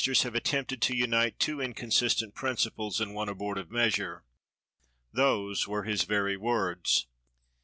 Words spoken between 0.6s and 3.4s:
attempted to unite two inconsistent prin ciples in one